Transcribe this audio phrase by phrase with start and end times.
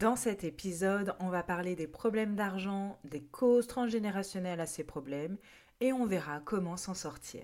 [0.00, 5.36] Dans cet épisode, on va parler des problèmes d'argent, des causes transgénérationnelles à ces problèmes
[5.82, 7.42] et on verra comment s'en sortir.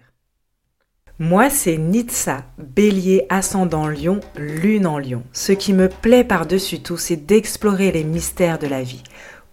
[1.19, 5.25] Moi, c'est Nitsa, bélier ascendant lion, lune en lion.
[5.33, 9.03] Ce qui me plaît par-dessus tout, c'est d'explorer les mystères de la vie,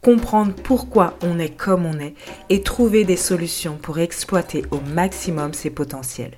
[0.02, 2.14] comprendre pourquoi on est comme on est
[2.50, 6.38] et trouver des solutions pour exploiter au maximum ses potentiels.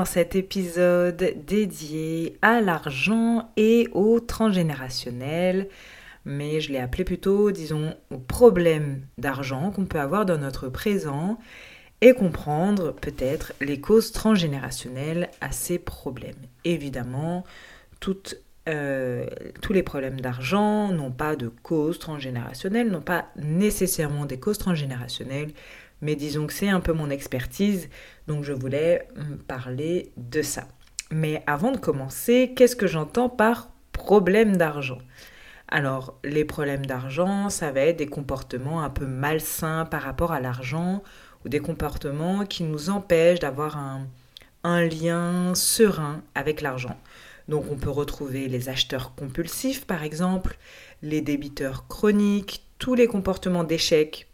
[0.00, 5.68] Dans cet épisode dédié à l'argent et au transgénérationnel,
[6.24, 11.38] mais je l'ai appelé plutôt, disons, aux problèmes d'argent qu'on peut avoir dans notre présent
[12.00, 16.46] et comprendre peut-être les causes transgénérationnelles à ces problèmes.
[16.64, 17.44] Évidemment,
[18.66, 19.26] euh,
[19.60, 25.50] tous les problèmes d'argent n'ont pas de causes transgénérationnelles, n'ont pas nécessairement des causes transgénérationnelles,
[26.02, 27.88] mais disons que c'est un peu mon expertise,
[28.26, 29.08] donc je voulais
[29.48, 30.68] parler de ça.
[31.10, 34.98] Mais avant de commencer, qu'est-ce que j'entends par problème d'argent?
[35.68, 40.40] Alors, les problèmes d'argent, ça va être des comportements un peu malsains par rapport à
[40.40, 41.02] l'argent,
[41.44, 44.06] ou des comportements qui nous empêchent d'avoir un,
[44.64, 46.96] un lien serein avec l'argent.
[47.48, 50.56] Donc on peut retrouver les acheteurs compulsifs par exemple,
[51.02, 54.28] les débiteurs chroniques, tous les comportements d'échec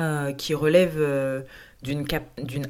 [0.00, 1.42] euh, qui relève euh,
[1.82, 2.06] d'une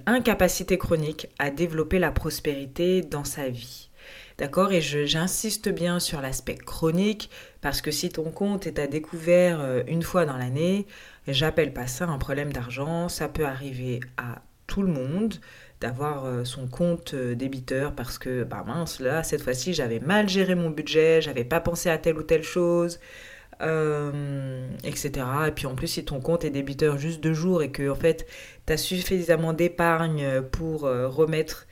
[0.07, 3.91] incapacité chronique à développer la prospérité dans sa vie.
[4.39, 4.73] D'accord?
[4.73, 7.31] Et j'insiste bien sur l'aspect chronique
[7.61, 10.89] parce que si ton compte est à découvert euh, une fois dans l'année,
[11.29, 13.09] j'appelle pas ça un problème d'argent.
[13.09, 15.35] Ça peut arriver à tout le monde
[15.81, 20.69] d'avoir son compte débiteur parce que, bah mince, là, cette fois-ci, j'avais mal géré mon
[20.71, 23.01] budget, j'avais pas pensé à telle ou telle chose,
[23.61, 25.27] euh, etc.
[25.49, 27.95] Et puis en plus, si ton compte est débiteur juste deux jours et que en
[27.95, 28.27] fait,
[28.67, 31.67] tu as suffisamment d'épargne pour euh, remettre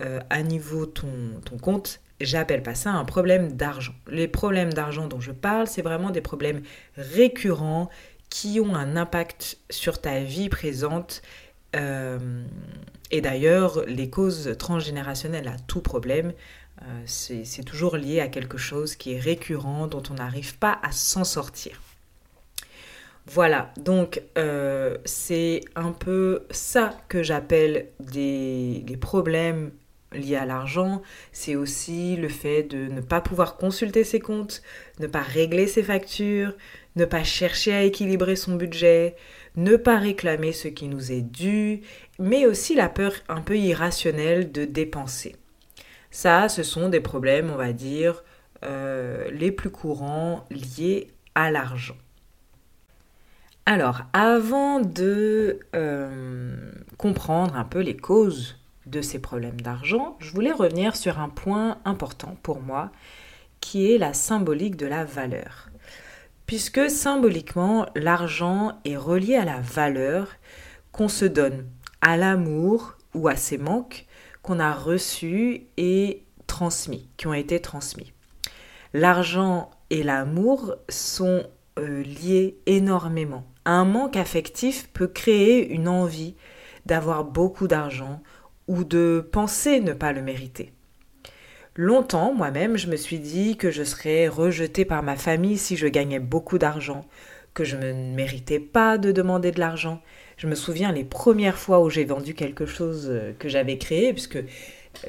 [0.00, 1.08] euh, à niveau ton,
[1.44, 3.94] ton compte, j'appelle pas ça un problème d'argent.
[4.08, 6.62] Les problèmes d'argent dont je parle, c'est vraiment des problèmes
[6.96, 7.90] récurrents
[8.30, 11.22] qui ont un impact sur ta vie présente.
[13.10, 16.32] et d'ailleurs, les causes transgénérationnelles à tout problème,
[17.06, 21.24] c'est toujours lié à quelque chose qui est récurrent, dont on n'arrive pas à s'en
[21.24, 21.80] sortir.
[23.26, 29.72] Voilà, donc euh, c'est un peu ça que j'appelle des, problèmes
[30.12, 31.00] liés à l'argent.
[31.32, 34.62] C'est aussi le fait de ne pas pouvoir consulter ses comptes,
[35.00, 36.54] ne pas régler ses factures,
[36.96, 39.16] ne pas chercher à équilibrer son budget,
[39.56, 41.80] ne pas réclamer ce qui nous est dû,
[42.18, 45.34] mais aussi la peur un peu irrationnelle de dépenser.
[46.14, 48.22] Ça, ce sont des problèmes, on va dire,
[48.62, 51.96] euh, les plus courants liés à l'argent.
[53.66, 60.52] Alors, avant de euh, comprendre un peu les causes de ces problèmes d'argent, je voulais
[60.52, 62.92] revenir sur un point important pour moi,
[63.58, 65.68] qui est la symbolique de la valeur.
[66.46, 70.28] Puisque symboliquement, l'argent est relié à la valeur
[70.92, 71.66] qu'on se donne,
[72.02, 74.06] à l'amour ou à ses manques,
[74.44, 78.12] qu'on a reçus et transmis, qui ont été transmis.
[78.92, 81.42] L'argent et l'amour sont
[81.80, 83.44] euh, liés énormément.
[83.64, 86.36] Un manque affectif peut créer une envie
[86.86, 88.22] d'avoir beaucoup d'argent
[88.68, 90.72] ou de penser ne pas le mériter.
[91.74, 95.88] Longtemps, moi-même, je me suis dit que je serais rejetée par ma famille si je
[95.88, 97.04] gagnais beaucoup d'argent,
[97.54, 100.00] que je ne méritais pas de demander de l'argent,
[100.44, 104.12] je me souviens les premières fois où j'ai vendu quelque chose euh, que j'avais créé,
[104.12, 104.38] puisque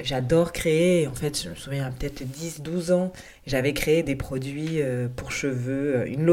[0.00, 1.06] j'adore créer.
[1.06, 3.12] En fait, je me souviens peut-être 10-12 ans,
[3.46, 6.24] j'avais créé des produits euh, pour cheveux, euh, une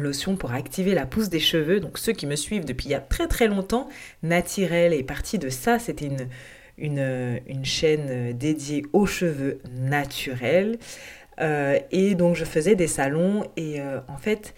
[0.00, 1.80] lotion, pour activer la pousse des cheveux.
[1.80, 3.90] Donc ceux qui me suivent depuis il y a très très longtemps,
[4.22, 5.78] Naturel est parti de ça.
[5.78, 6.08] C'était
[6.78, 10.78] une, chaîne dédiée aux cheveux naturels.
[11.38, 14.54] et donc je faisais des salons et en fait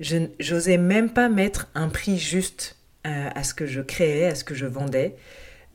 [0.00, 0.18] je
[0.50, 2.76] n'osais même pas mettre un prix juste
[3.06, 5.16] euh, à ce que je créais, à ce que je vendais.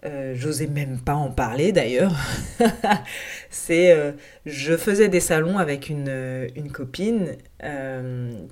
[0.04, 2.16] Euh, j'osais même pas en parler d'ailleurs.
[3.50, 4.12] c'est, euh,
[4.46, 7.38] je faisais des salons avec une, une copine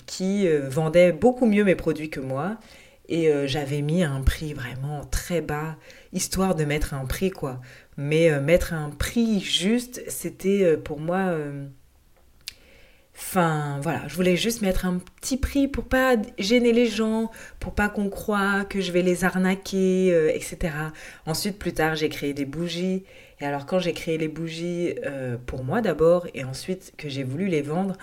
[0.06, 2.57] qui vendait beaucoup mieux mes produits que moi
[3.12, 5.77] et j'avais mis un prix vraiment très bas,
[6.13, 7.60] histoire de mettre un prix quoi.
[7.98, 11.33] Mais mettre un prix juste, c'était pour moi
[13.21, 17.30] Enfin, voilà, je voulais juste mettre un petit prix pour pas gêner les gens,
[17.60, 20.74] pour pas qu'on croie que je vais les arnaquer, euh, etc.
[21.25, 23.04] Ensuite, plus tard, j'ai créé des bougies.
[23.42, 27.24] Et alors, quand j'ai créé les bougies euh, pour moi d'abord, et ensuite que j'ai
[27.24, 27.98] voulu les vendre,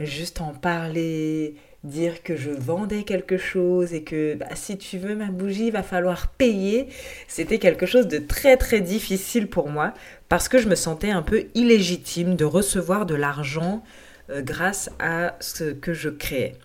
[0.00, 5.14] juste en parler, dire que je vendais quelque chose et que bah, si tu veux
[5.14, 6.88] ma bougie, il va falloir payer,
[7.28, 9.92] c'était quelque chose de très très difficile pour moi
[10.30, 13.82] parce que je me sentais un peu illégitime de recevoir de l'argent
[14.30, 16.56] euh, grâce à ce que je créais.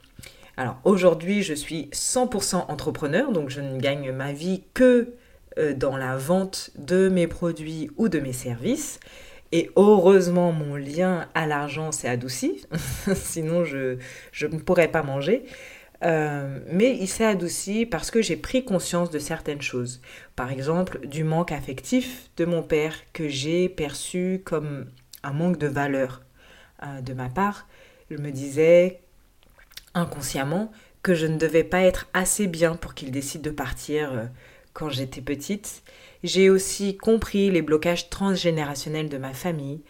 [0.57, 5.13] Alors aujourd'hui, je suis 100% entrepreneur, donc je ne gagne ma vie que
[5.57, 9.00] euh, dans la vente de mes produits ou de mes services.
[9.51, 12.65] Et heureusement, mon lien à l'argent s'est adouci,
[13.15, 13.97] sinon je,
[14.41, 15.45] ne pourrais pas manger.
[16.03, 20.01] Euh, mais il s'est adouci parce que j'ai pris conscience de certaines choses.
[20.35, 24.85] Par exemple, du manque affectif de mon père que j'ai perçu comme
[25.23, 26.21] un manque de valeur.
[26.84, 27.68] Euh, de ma part,
[28.10, 29.02] je me disais
[29.94, 30.72] inconsciemment
[31.04, 34.26] que je ne devais pas être assez bien pour qu'il décide de partir euh,
[34.74, 35.84] quand j'étais petite.
[36.24, 39.81] J'ai aussi compris les blocages transgénérationnels de ma famille.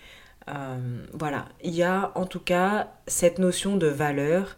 [0.47, 4.57] Euh, voilà, il y a en tout cas cette notion de valeur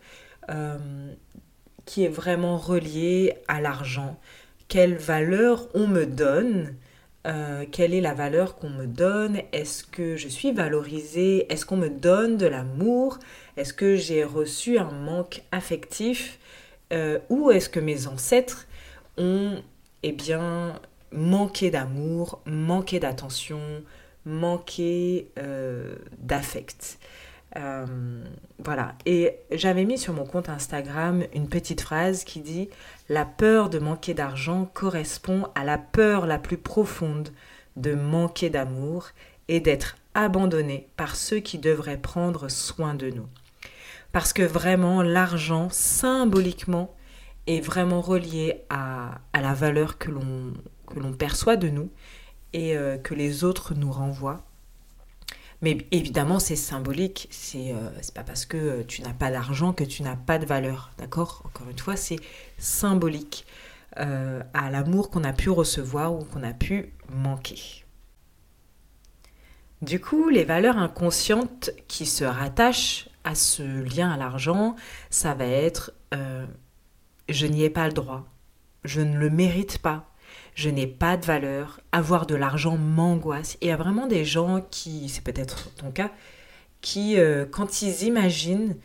[1.86, 4.20] qui est vraiment reliée à l'argent.
[4.68, 6.76] Quelle valeur on me donne
[7.28, 9.42] euh, quelle est la valeur qu'on me donne?
[9.52, 11.52] Est-ce que je suis valorisée?
[11.52, 13.20] Est-ce qu'on me donne de l'amour?
[13.58, 16.40] Est-ce que j'ai reçu un manque affectif?
[16.94, 18.68] Euh, Ou est-ce que mes ancêtres
[19.18, 19.62] ont
[20.04, 20.80] eh bien,
[21.12, 23.62] manqué d'amour, manqué d'attention,
[24.26, 26.98] manqué euh, d'affect?
[27.58, 28.24] Euh,
[28.60, 28.96] voilà.
[29.06, 32.70] Et j'avais mis sur mon compte Instagram une petite phrase qui dit
[33.10, 37.30] La peur de manquer d'argent correspond à la peur la plus profonde
[37.76, 39.10] de manquer d'amour
[39.48, 43.28] et d'être abandonné par ceux qui devraient prendre soin de nous.
[44.12, 46.94] Parce que vraiment, l'argent, symboliquement,
[47.48, 51.90] est vraiment relié à, la valeur que l'on perçoit de nous
[52.54, 54.44] et euh, que les autres nous renvoient.
[55.62, 57.28] Mais évidemment, c'est symbolique.
[57.30, 60.46] C'est euh, pas parce que euh, tu n'as pas d'argent que tu n'as pas de
[60.46, 60.92] valeur.
[60.98, 61.44] D'accord?
[61.46, 62.20] Encore une fois, c'est
[62.58, 63.46] symbolique
[63.98, 67.86] euh, à l'amour qu'on a pu recevoir ou qu'on a pu manquer.
[69.82, 74.76] Du coup, les valeurs inconscientes qui se rattachent à ce lien à l'argent,
[75.10, 75.92] ça va être
[77.32, 78.26] je n'y ai pas le droit,
[78.84, 80.11] je ne le mérite pas,
[80.56, 83.58] je n'ai pas de valeur, avoir de l'argent m'angoisse.
[83.62, 86.12] il y a vraiment des gens qui, c'est peut-être ton cas,
[86.82, 88.76] qui, euh, quand ils imaginent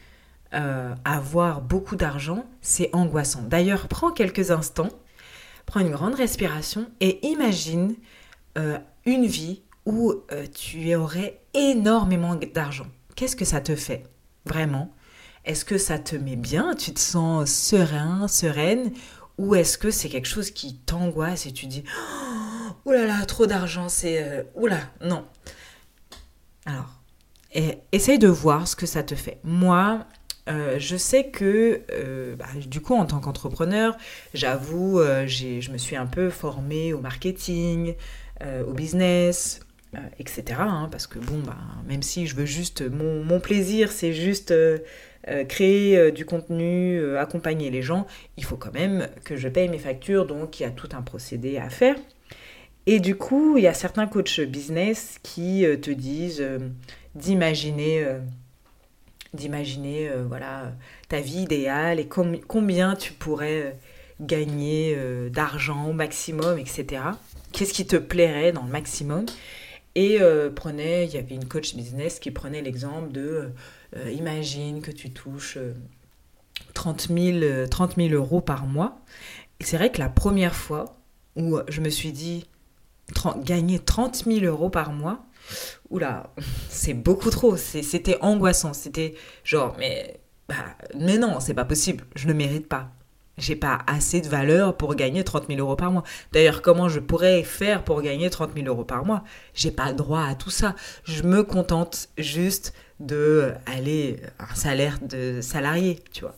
[0.54, 3.42] euh, avoir beaucoup d'argent, c'est angoissant.
[3.42, 4.90] D'ailleurs, prends quelques instants,
[5.64, 7.94] prends une grande respiration et imagine
[8.58, 10.14] euh, une vie où
[10.52, 12.88] tu aurais énormément d'argent.
[13.14, 14.02] Qu'est-ce que ça te fait
[14.46, 14.92] Vraiment?
[15.44, 16.74] Est-ce que ça te met bien?
[16.74, 18.90] Tu te sens serein, sereine?
[19.38, 21.84] Ou est-ce que c'est quelque chose qui t'angoisse et tu dis
[22.84, 24.22] Oh là là, trop d'argent, c'est.
[24.22, 25.24] Euh, oula, non.
[26.66, 27.00] Alors,
[27.52, 29.40] et, essaye de voir ce que ça te fait.
[29.42, 30.06] Moi,
[30.48, 33.96] euh, je sais que, euh, bah, du coup, en tant qu'entrepreneur,
[34.34, 37.94] j'avoue, je me suis un peu formée au marketing,
[38.40, 39.60] au business,
[40.20, 40.60] etc.
[40.60, 41.56] Hein, parce que, bon, bah,
[41.88, 42.82] même si je veux juste.
[42.88, 44.54] Mon, mon plaisir, c'est juste
[45.28, 48.06] euh, créer euh, du contenu, euh, accompagner les gens,
[48.36, 51.02] il faut quand même que je paye mes factures, donc il y a tout un
[51.02, 51.96] procédé à faire.
[52.86, 56.46] Et du coup, il y a certains coachs business qui te disent
[57.16, 58.06] d'imaginer
[60.28, 60.72] voilà
[61.08, 63.76] ta vie idéale et combien tu pourrais
[64.20, 64.96] gagner
[65.32, 67.02] d'argent au maximum, etc.
[67.50, 69.26] Qu'est-ce qui te plairait dans le maximum?
[69.96, 70.20] Et
[70.54, 73.50] prenait, il y avait une coach business qui prenait l'exemple de
[73.94, 75.58] euh, imagine que tu touches
[76.74, 79.00] 30 000, 30 euros par mois.
[79.60, 80.96] Et c'est vrai que la première fois
[81.36, 82.46] où je me suis dit
[83.38, 85.24] gagner 30 000 euros par mois,
[85.90, 86.32] oula,
[86.68, 87.56] c'est beaucoup trop.
[87.56, 88.72] C'était angoissant.
[88.72, 89.14] C'était
[89.44, 90.54] genre, mais, bah,
[90.98, 92.04] mais non, c'est pas possible.
[92.14, 92.90] Je ne mérite pas.
[93.38, 96.04] J'ai pas assez de valeur pour gagner 30 000 euros par mois.
[96.32, 99.24] D'ailleurs, comment je pourrais faire pour gagner 30 000 euros par mois?
[99.52, 100.74] J'ai pas droit à tout ça.
[101.04, 106.34] Je me contente juste de aller un salaire de salarié, tu vois.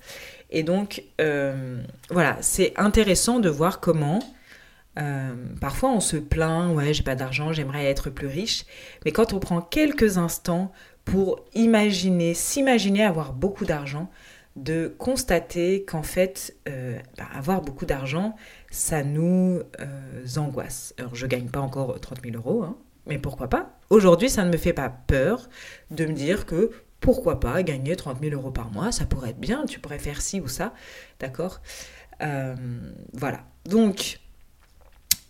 [0.51, 4.21] Et donc, euh, voilà, c'est intéressant de voir comment
[4.99, 8.65] Euh, parfois, on se plaint, ouais, j'ai pas d'argent, j'aimerais être plus riche.
[9.05, 10.73] Mais quand on prend quelques instants
[11.05, 14.11] pour imaginer, s'imaginer avoir beaucoup d'argent,
[14.57, 18.35] de constater qu'en fait, euh, bah, avoir beaucoup d'argent,
[18.71, 20.95] ça nous euh, angoisse.
[20.99, 22.77] Alors, je gagne pas encore 30 000 euros, hein,
[23.09, 23.79] mais pourquoi pas?
[23.91, 25.49] Aujourd'hui, ça ne me fait pas peur
[25.91, 29.41] de me dire que pourquoi pas gagner 30 000 euros par mois, ça pourrait être
[29.41, 30.75] bien, tu pourrais faire ci ou ça,
[31.21, 31.61] d'accord?
[33.13, 33.45] Voilà.
[33.67, 34.19] Donc,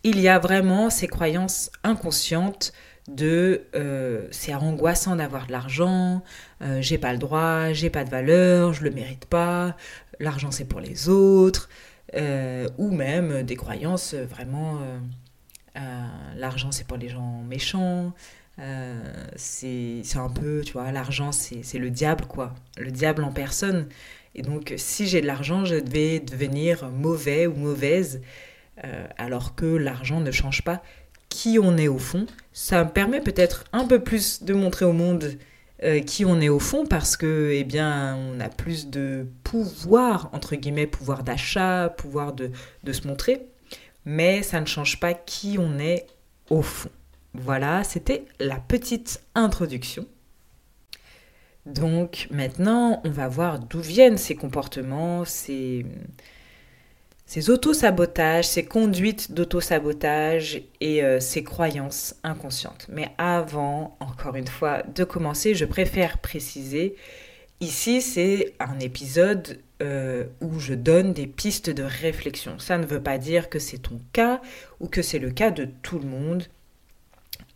[0.05, 2.73] il y a vraiment ces croyances inconscientes
[3.09, 6.23] de euh, c'est angoissant d'avoir de l'argent,
[6.63, 9.77] euh, j'ai pas le droit, j'ai pas de valeur, je le mérite pas,
[10.21, 11.69] l'argent c'est pour les autres,
[12.15, 14.79] euh, ou même des croyances vraiment
[16.37, 18.13] l'argent c'est pour les gens méchants,
[19.37, 23.89] c'est un peu, tu vois, l'argent c'est le diable quoi, le diable en personne.
[24.35, 28.21] Et donc si j'ai de l'argent, je vais devenir mauvais ou mauvaise.
[28.85, 30.83] Euh, alors que l'argent ne change pas
[31.29, 32.27] qui on est au fond.
[32.53, 35.33] Ça me permet peut-être un peu plus de montrer au monde
[35.83, 40.31] euh, qui on est au fond parce que eh bien on a plus de pouvoir
[40.33, 42.51] entre guillemets pouvoir d'achat pouvoir de,
[42.85, 43.47] de, se montrer
[44.09, 46.07] mais ça ne change pas qui on est
[46.49, 46.89] au fond
[47.35, 50.07] voilà c'était la petite introduction
[51.67, 55.85] donc maintenant on va voir d'où viennent ces comportements ces
[57.27, 62.87] ces auto-sabotages, ces conduites d'auto-sabotage et euh, ces croyances inconscientes.
[62.89, 66.97] Mais avant, encore une fois, de commencer, je préfère préciser,
[67.61, 72.59] ici c'est un épisode euh, où je donne des pistes de réflexion.
[72.59, 74.41] Ça ne veut pas dire que c'est ton cas
[74.81, 76.45] ou que c'est le cas de tout le monde.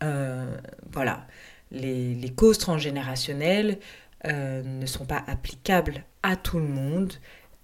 [0.03, 0.57] Euh,
[0.91, 1.27] voilà,
[1.71, 3.79] les, causes transgénérationnelles
[4.25, 7.13] ne sont pas applicables à tout le monde.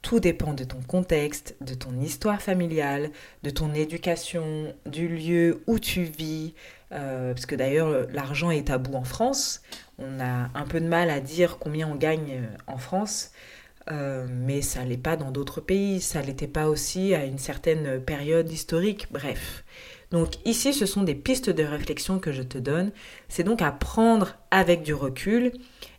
[0.01, 3.12] Tout dépend de ton contexte, de ton histoire familiale,
[3.44, 6.54] de ton éducation, du lieu où tu vis.
[6.92, 9.62] Euh, parce que d'ailleurs, l'argent est tabou en France.
[9.98, 13.32] On a un peu de mal à dire combien on gagne euh, en France.
[13.91, 18.00] Euh, mais ça l'est pas dans d'autres pays, ça l'était pas aussi à une certaine
[18.00, 19.63] période historique, bref.
[20.12, 22.91] Donc ici, ce sont des pistes de réflexion que je te donne.
[23.27, 25.51] C'est donc à prendre avec du recul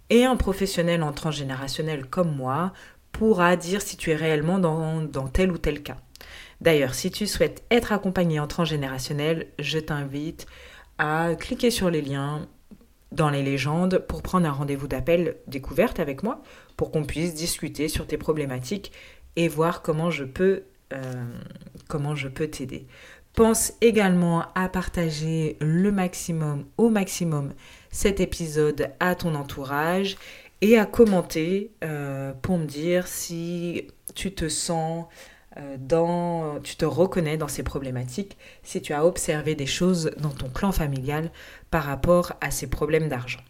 [0.08, 2.72] et un professionnel en transgénérationnel comme moi
[3.12, 5.98] pourra dire si tu es réellement dans, tel ou tel cas.
[6.60, 10.46] D'ailleurs, si tu souhaites être accompagné en transgénérationnel, je t'invite
[10.98, 12.46] à cliquer sur les liens
[13.12, 16.42] dans les légendes pour prendre un rendez-vous d'appel découverte avec moi
[16.80, 18.90] pour qu'on puisse discuter sur tes problématiques
[19.36, 20.62] et voir comment je peux
[20.94, 21.26] euh,
[21.88, 22.86] comment je peux t'aider.
[23.34, 27.52] Pense également à partager le maximum au maximum
[27.90, 30.16] cet épisode à ton entourage
[30.62, 35.04] et à commenter euh, pour me dire si tu te sens
[35.58, 40.30] euh, dans, tu te reconnais dans ces problématiques, si tu as observé des choses dans
[40.30, 41.30] ton clan familial
[41.70, 43.40] par rapport à ces problèmes d'argent.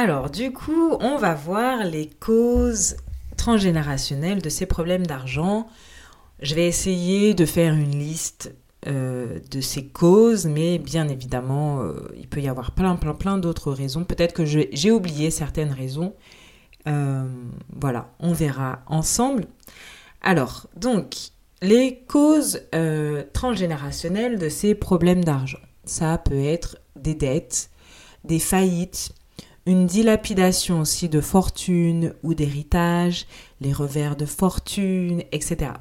[0.00, 2.98] Alors, du coup, on va voir les causes
[3.36, 5.66] transgénérationnelles de ces problèmes d'argent.
[6.40, 8.54] Je vais essayer de faire une liste
[8.86, 13.38] euh, de ces causes, mais bien évidemment, euh, il peut y avoir plein, plein, plein
[13.38, 14.04] d'autres raisons.
[14.04, 16.14] Peut-être que j'ai oublié certaines raisons.
[16.86, 17.26] Euh,
[17.74, 19.46] voilà, on verra ensemble.
[20.22, 21.16] Alors, donc,
[21.60, 22.62] les causes
[23.32, 25.58] transgénérationnelles de ces problèmes d'argent.
[25.82, 27.70] Ça peut être des dettes,
[28.22, 29.12] des faillites,
[29.68, 33.26] une dilapidation aussi de fortune ou d'héritage,
[33.60, 35.72] les revers de fortune, etc.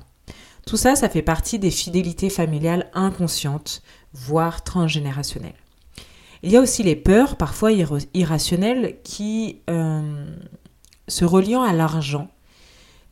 [0.65, 5.55] Tout ça, ça fait partie des fidélités familiales inconscientes, voire transgénérationnelles.
[6.43, 7.71] Il y a aussi les peurs, parfois
[8.13, 10.35] irrationnelles, qui euh,
[11.07, 12.27] se reliant à l'argent.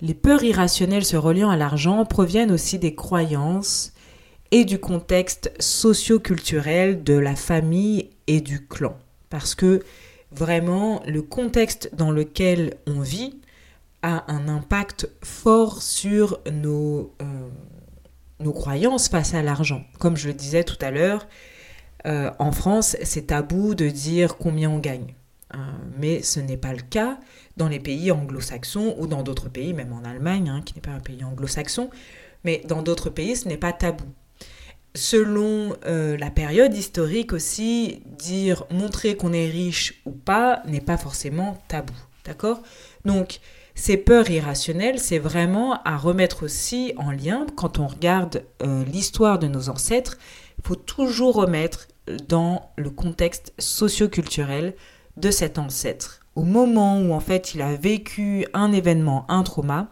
[0.01, 3.93] Les peurs irrationnelles se reliant à l'argent proviennent aussi des croyances
[4.51, 8.97] et du contexte socio-culturel de la famille et du clan.
[9.29, 9.81] Parce que
[10.35, 13.39] vraiment, le contexte dans lequel on vit
[14.01, 17.49] a un impact fort sur nos, euh,
[18.39, 19.83] nos croyances face à l'argent.
[19.99, 21.27] Comme je le disais tout à l'heure,
[22.05, 25.15] euh, en France, c'est tabou de dire combien on gagne.
[25.53, 25.57] Euh,
[25.97, 27.17] mais ce n'est pas le cas
[27.57, 30.91] dans les pays anglo-saxons ou dans d'autres pays, même en Allemagne, hein, qui n'est pas
[30.91, 31.89] un pays anglo-saxon,
[32.43, 34.05] mais dans d'autres pays, ce n'est pas tabou.
[34.95, 41.57] Selon la période historique aussi, dire montrer qu'on est riche ou pas n'est pas forcément
[41.67, 41.93] tabou.
[42.25, 42.61] D'accord?
[43.03, 43.39] Donc,
[43.75, 49.37] ces peurs irrationnelles, c'est vraiment à remettre aussi en lien, quand on regarde euh, l'histoire
[49.37, 50.17] de nos ancêtres,
[50.57, 51.89] il faut toujours remettre
[52.29, 54.75] dans le contexte socio-culturel
[55.17, 56.21] de cet ancêtre.
[56.35, 59.89] Au moment où en fait il a vécu un événement, un trauma,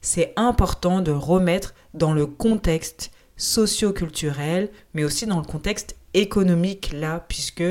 [0.00, 7.24] c'est important de remettre dans le contexte socio-culturel, mais aussi dans le contexte économique là,
[7.28, 7.64] puisque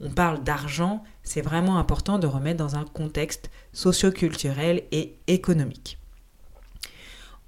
[0.00, 5.98] on parle d'argent, c'est vraiment important de remettre dans un contexte socio-culturel et économique.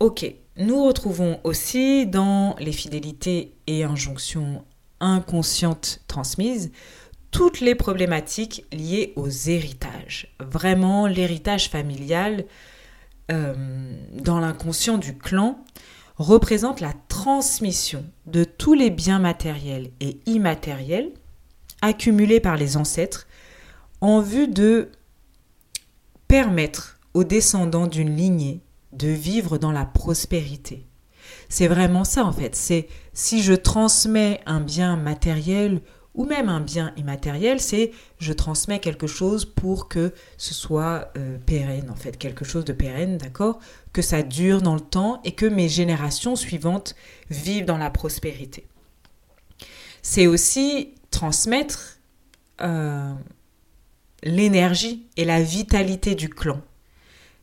[0.00, 4.64] Ok, nous retrouvons aussi dans les fidélités et injonctions
[5.00, 6.72] inconscientes transmises
[7.30, 10.34] toutes les problématiques liées aux héritages.
[10.40, 12.44] Vraiment, l'héritage familial
[13.30, 13.54] euh,
[14.14, 15.62] dans l'inconscient du clan
[16.18, 21.12] représente la transmission de tous les biens matériels et immatériels
[21.80, 23.26] accumulés par les ancêtres
[24.00, 24.90] en vue de
[26.26, 28.60] permettre aux descendants d'une lignée
[28.92, 30.84] de vivre dans la prospérité.
[31.48, 32.54] C'est vraiment ça en fait.
[32.54, 35.80] C'est si je transmets un bien matériel
[36.18, 41.38] ou même un bien immatériel, c'est je transmets quelque chose pour que ce soit euh,
[41.38, 43.60] pérenne en fait, quelque chose de pérenne, d'accord?
[43.92, 46.96] Que ça dure dans le temps et que mes générations suivantes
[47.30, 48.66] vivent dans la prospérité.
[50.02, 52.00] C'est aussi transmettre
[52.62, 53.14] euh,
[54.24, 56.60] l'énergie et la vitalité du clan.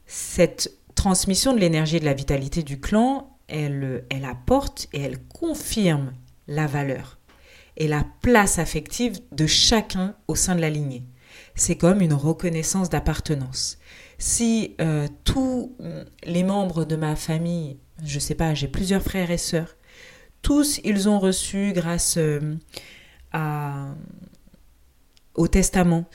[0.05, 5.23] Cette transmission de l'énergie et de la vitalité du clan, elle, elle apporte et elle
[5.27, 6.11] confirme
[6.47, 7.14] la valeur
[7.77, 11.03] et la place affective de chacun au sein de la lignée.
[11.55, 13.77] C'est comme une reconnaissance d'appartenance.
[14.17, 15.75] Si euh, tous
[16.23, 19.75] les membres de ma famille, je sais pas, j'ai plusieurs frères et sœurs,
[20.41, 22.55] tous ils ont reçu grâce euh,
[25.33, 26.05] au testament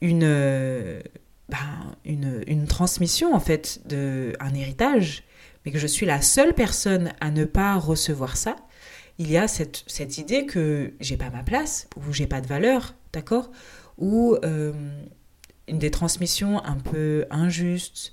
[0.00, 1.00] une, euh,
[1.48, 5.24] ben, une, une, transmission en fait de héritage,
[5.64, 8.56] mais que je suis la seule personne à ne pas recevoir ça,
[9.18, 12.46] il y a cette, cette idée que j'ai pas ma place ou j'ai pas de
[12.46, 13.50] valeur, d'accord?
[13.98, 14.72] Ou euh,
[15.68, 18.12] des transmissions un peu injustes,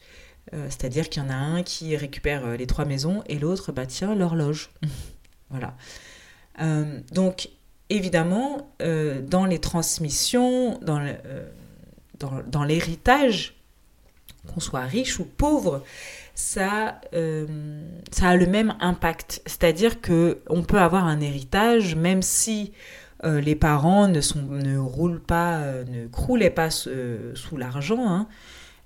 [0.53, 3.71] euh, c'est-à-dire qu'il y en a un qui récupère euh, les trois maisons et l'autre,
[3.71, 4.71] bah tiens, l'horloge.
[5.49, 5.75] voilà.
[7.11, 7.49] donc,
[7.89, 11.01] évidemment, dans les transmissions, dans
[12.47, 13.55] dans, l'héritage,
[14.47, 15.83] qu'on soit riche ou pauvre,
[16.35, 17.45] ça, euh,
[18.11, 19.41] ça a le même impact.
[19.45, 22.71] C'est-à-dire que on peut avoir un héritage même si
[23.23, 24.47] euh, les parents ne, sont,
[24.79, 28.09] roulent pas, euh, ne croulaient pas sous l'argent.
[28.09, 28.27] Hein.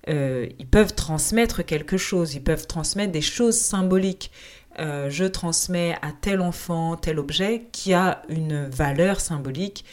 [0.08, 4.32] ils peuvent transmettre quelque chose, ils peuvent transmettre des choses symboliques.
[4.78, 9.86] je transmets à tel enfant tel objet qui a une valeur symbolique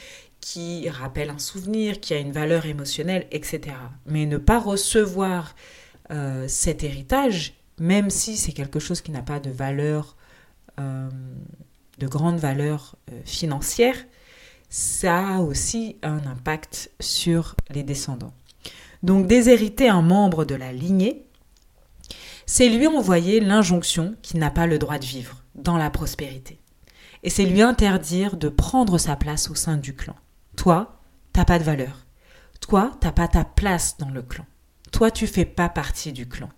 [0.43, 3.77] qui rappelle un souvenir, qui a une valeur émotionnelle, etc.
[4.07, 5.55] Mais ne pas recevoir
[6.11, 10.17] euh, cet héritage, même si c'est quelque chose qui n'a pas de valeur,
[10.81, 11.09] euh,
[11.99, 13.97] de grande valeur euh, financière,
[14.69, 18.35] ça a aussi un impact sur les descendants.
[19.05, 21.25] Donc déshériter un membre de la lignée,
[22.47, 26.59] c'est lui envoyer l'injonction qu'il n'a pas le droit de vivre dans la prospérité.
[27.23, 30.17] Et c'est lui interdire de prendre sa place au sein du clan.
[30.63, 30.97] Toi,
[31.33, 32.07] t'as pas de valeur.
[32.61, 34.47] Toi, t'as pas ta place dans le clan.
[34.93, 36.51] Toi, tu fais pas partie du clan.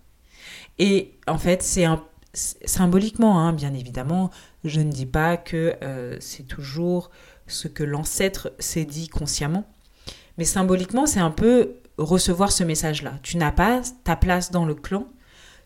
[0.77, 2.03] Et en fait, c'est un
[2.35, 4.29] symboliquement, hein, bien évidemment,
[4.63, 7.09] je ne dis pas que euh, c'est toujours
[7.47, 9.65] ce que l'ancêtre s'est dit consciemment,
[10.37, 13.13] mais symboliquement, c'est un peu recevoir ce message-là.
[13.23, 15.07] Tu n'as pas ta place dans le clan,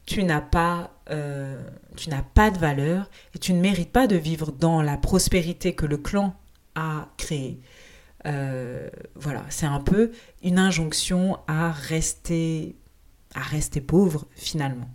[0.06, 1.62] tu n'as pas, euh,
[1.98, 5.76] tu n'as pas de valeur et tu ne mérites pas de vivre dans la prospérité
[5.76, 6.34] que le clan
[6.76, 7.60] a créée.
[8.26, 10.12] Euh, voilà, c'est un peu
[10.44, 12.76] une injonction à rester,
[13.34, 14.90] à rester pauvre finalement.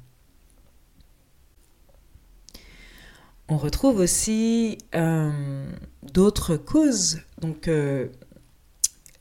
[3.49, 5.67] On retrouve aussi euh,
[6.03, 8.09] d'autres causes, donc euh,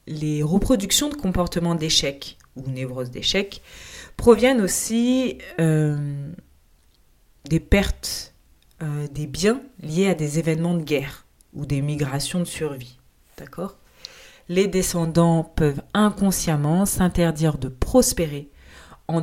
[0.08, 3.62] les reproductions de comportements d'échec ou névrose d'échec
[4.16, 8.34] proviennent aussi des pertes
[9.12, 13.00] des biens liés à des événements de guerre ou des migrations de survie.
[13.38, 13.78] D'accord?
[14.50, 18.50] Les descendants peuvent inconsciemment s'interdire de prospérer
[19.08, 19.22] en,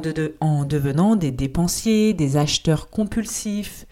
[0.64, 3.87] devenant des dépensiers, des acheteurs compulsifs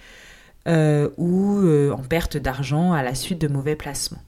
[0.66, 4.22] euh, ou euh, en perte d'argent à la suite de mauvais placements.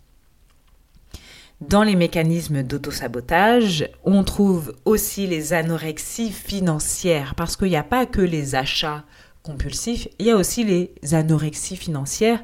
[1.61, 8.07] Dans les mécanismes d'autosabotage, on trouve aussi les anorexies financières, parce qu'il n'y a pas
[8.07, 9.05] que les achats
[9.43, 12.43] compulsifs, il y a aussi les anorexies financières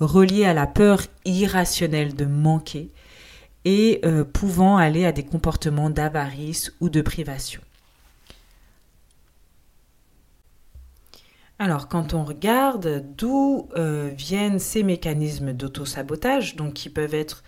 [0.00, 2.90] reliées à la peur irrationnelle de manquer,
[3.64, 7.62] et euh, pouvant aller à des comportements d'avarice ou de privation.
[11.58, 17.42] Alors, quand on regarde d'où euh, viennent ces mécanismes d'auto-sabotage, donc qui peuvent être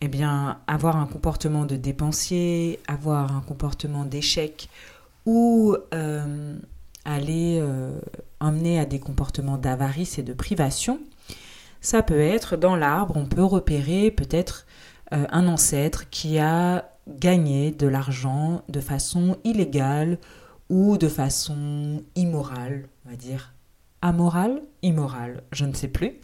[0.00, 4.68] eh bien, avoir un comportement de dépensier, avoir un comportement d'échec
[5.26, 5.76] ou
[7.04, 7.60] aller
[8.38, 11.00] emmener à des comportements d'avarice et de privation,
[11.80, 14.66] ça peut être dans l'arbre, on peut repérer peut-être
[15.12, 20.18] un ancêtre qui a gagner de l'argent de façon illégale
[20.68, 23.52] ou de façon immorale, on va dire.
[24.02, 24.62] Amorale?
[24.82, 26.20] Immorale, je ne sais plus.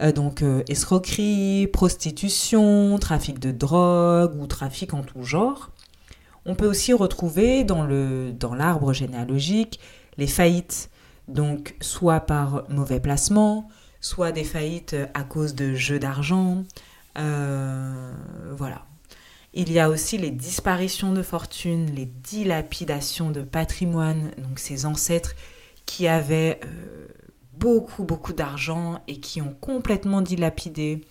[0.00, 5.70] Euh, donc euh, escroquerie, prostitution, trafic de drogue ou trafic en tout genre.
[6.44, 9.80] On peut aussi retrouver dans le dans l'arbre généalogique
[10.16, 10.90] les faillites,
[11.26, 13.68] donc soit par mauvais placement,
[14.00, 16.64] soit des faillites à cause de jeux d'argent.
[17.18, 18.12] Euh,
[18.56, 18.84] voilà.
[19.54, 25.34] Il y a aussi les disparitions de fortune, les dilapidations de patrimoine, donc ces ancêtres
[25.86, 27.06] qui avaient euh,
[27.54, 31.04] beaucoup, beaucoup d'argent et qui ont complètement dilapidé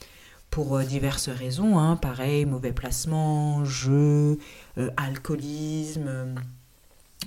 [0.51, 1.79] pour euh, diverses raisons.
[1.79, 1.95] Hein.
[1.95, 4.37] pareil, mauvais placement, jeu,
[4.77, 6.35] euh, alcoolisme,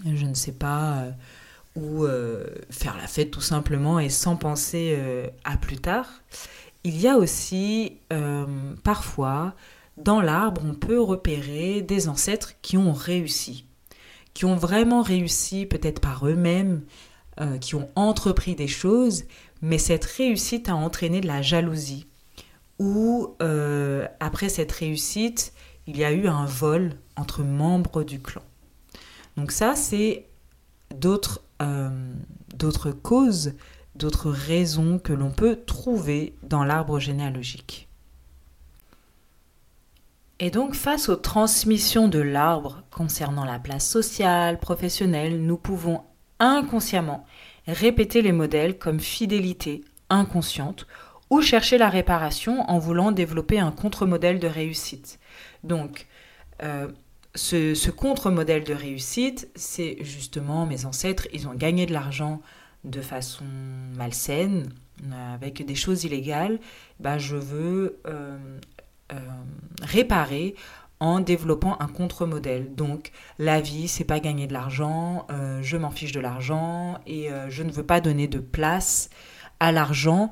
[0.06, 1.06] je ne sais pas,
[1.76, 2.04] ou
[2.70, 4.98] faire la fête tout simplement et sans penser
[5.44, 6.06] à plus tard.
[6.84, 7.98] Il y a aussi
[8.82, 9.54] parfois
[10.00, 13.66] dans l'arbre, on peut repérer des ancêtres qui ont réussi,
[14.34, 16.82] qui ont vraiment réussi peut-être par eux-mêmes,
[17.40, 19.24] euh, qui ont entrepris des choses,
[19.62, 22.06] mais cette réussite a entraîné de la jalousie.
[22.78, 25.52] Ou euh, après cette réussite,
[25.86, 28.42] il y a eu un vol entre membres du clan.
[29.36, 30.26] Donc ça, c'est
[30.94, 31.90] d'autres euh,
[32.54, 33.54] d'autres causes,
[33.94, 37.88] d'autres raisons que l'on peut trouver dans l'arbre généalogique.
[40.38, 46.02] Et donc face aux transmissions de l'arbre concernant la place sociale, professionnelle, nous pouvons
[46.38, 47.26] inconsciemment
[47.66, 50.86] répéter les modèles comme fidélité inconsciente
[51.28, 55.20] ou chercher la réparation en voulant développer un contre-modèle de réussite.
[55.62, 56.06] Donc,
[56.62, 56.88] euh,
[57.34, 62.40] ce, contre-modèle de réussite, c'est justement mes ancêtres, ils ont gagné de l'argent
[62.84, 63.44] de façon
[63.96, 64.70] malsaine,
[65.34, 66.58] avec des choses illégales,
[66.98, 68.36] bah, je veux euh,
[69.12, 69.18] euh,
[69.82, 70.54] réparer
[71.00, 72.74] en développant un contre-modèle.
[72.74, 77.30] Donc la vie, c'est pas gagner de l'argent, euh, je m'en fiche de l'argent et
[77.30, 79.08] euh, je ne veux pas donner de place
[79.58, 80.30] à l'argent.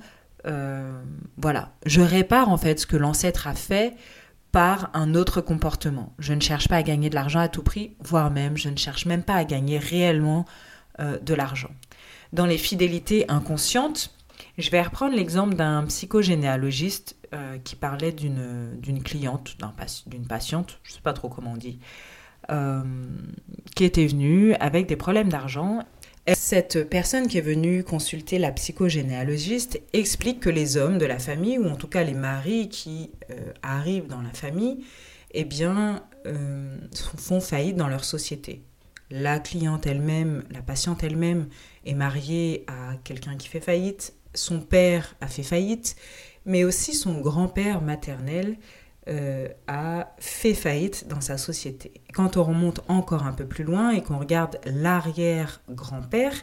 [1.37, 3.95] voilà, je répare en fait ce que l'ancêtre a fait
[4.53, 6.13] par un autre comportement.
[6.19, 8.77] Je ne cherche pas à gagner de l'argent à tout prix, voire même je ne
[8.77, 10.47] cherche même pas à gagner réellement
[10.99, 11.71] de l'argent.
[12.33, 14.13] Dans les fidélités inconscientes,
[14.59, 19.57] je vais reprendre l'exemple d'un psychogénéalogiste euh, qui parlait d'une cliente,
[20.07, 21.79] d'une patiente, je ne sais pas trop comment on dit,
[22.51, 22.83] euh,
[23.75, 25.85] qui était venue avec des problèmes d'argent.
[26.35, 31.59] Cette personne qui est venue consulter la psychogénéalogiste explique que les hommes de la famille,
[31.59, 34.85] ou en tout cas les maris qui euh, arrivent dans la famille,
[35.33, 36.03] eh bien,
[37.17, 38.63] font faillite dans leur société?
[39.11, 41.49] La cliente elle-même, la patiente elle-même
[41.87, 45.97] est mariée à quelqu'un qui fait faillite, son père a fait faillite,
[46.45, 48.57] mais aussi son grand-père maternel
[49.09, 51.93] euh, a fait faillite dans sa société.
[52.13, 56.35] Quand on remonte encore un peu plus loin et qu'on regarde l'arrière-grand-père,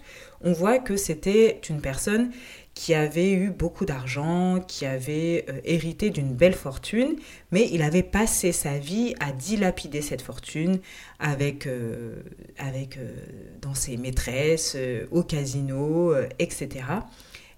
[0.42, 2.32] on voit que c'était une personne
[2.74, 7.16] qui avait eu beaucoup d'argent, qui avait euh, hérité d'une belle fortune,
[7.52, 10.80] mais il avait passé sa vie à dilapider cette fortune
[11.20, 12.16] avec, euh,
[12.58, 13.00] avec
[13.62, 14.76] dans ses maîtresses,
[15.12, 16.86] au casino, etc.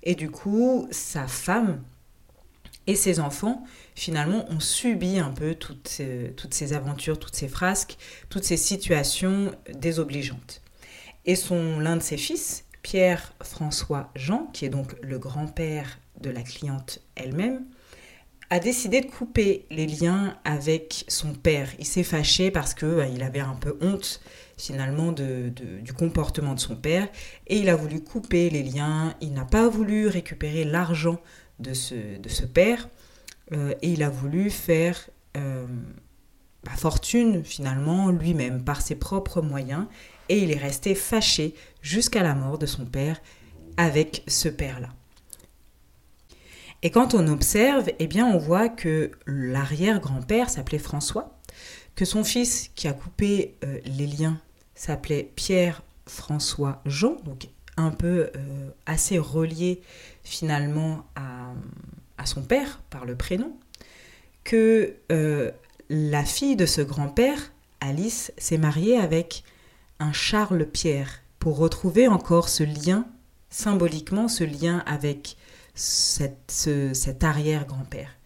[0.04, 1.82] Et du coup, sa femme
[2.88, 3.64] et ses enfants,
[3.96, 7.98] finalement, ont subi un peu toutes ces, toutes ces aventures, toutes ces frasques,
[8.30, 10.62] toutes ces situations désobligeantes.
[11.26, 16.42] Et son l'un de ses fils, Pierre-François Jean, qui est donc le grand-père de la
[16.42, 17.66] cliente elle-même,
[18.50, 21.70] a décidé de couper les liens avec son père.
[21.80, 24.22] Il s'est fâché parce que bah, il avait un peu honte
[24.58, 27.08] finalement du comportement de son père
[27.46, 29.16] et il a voulu couper les liens.
[29.22, 31.22] Il n'a pas voulu récupérer l'argent
[31.60, 32.90] de ce, de ce père
[33.54, 35.66] euh, et il a voulu faire euh,
[36.76, 39.86] fortune finalement lui-même par ses propres moyens
[40.30, 43.22] et il est resté fâché jusqu'à la mort de son père
[43.78, 44.90] avec ce père-là.
[46.84, 51.40] Et quand on observe, eh bien, on voit que l'arrière-grand-père s'appelait François,
[51.96, 54.40] que son fils qui a coupé euh, les liens
[54.78, 59.82] s'appelait Pierre-François Jean, donc un peu euh, assez relié
[60.24, 63.54] finalement à, son père par le prénom,
[64.44, 65.52] que euh,
[65.90, 69.44] la fille de ce grand-père, Alice, s'est mariée avec
[70.00, 73.06] un Charles Pierre pour retrouver encore ce lien,
[73.50, 75.38] symboliquement ce lien avec
[75.76, 78.18] cet arrière-grand-père.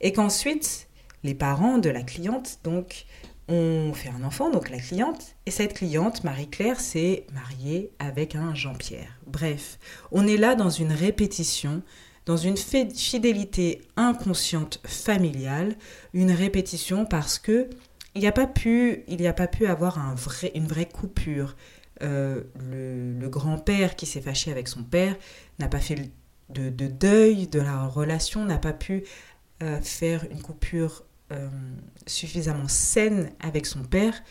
[0.00, 0.88] Et qu'ensuite,
[1.24, 3.06] les parents de la cliente, donc,
[3.48, 8.54] ont fait un enfant, donc la cliente, et cette cliente, Marie-Claire, s'est mariée avec un
[8.54, 9.18] Jean-Pierre.
[9.26, 9.78] Bref,
[10.12, 11.82] on est là dans une répétition,
[12.26, 15.76] dans une fidélité inconsciente familiale,
[16.12, 17.70] une répétition parce que
[18.14, 19.98] il n'y a pas pu, il a pas pu avoir
[20.54, 21.56] une vraie coupure.
[22.02, 25.16] Euh, le, grand-père qui s'est fâché avec son père
[25.58, 26.10] n'a pas fait
[26.50, 29.04] de, deuil de la relation, n'a pas pu
[29.62, 31.04] euh, faire une coupure
[32.06, 34.22] suffisamment saine avec son père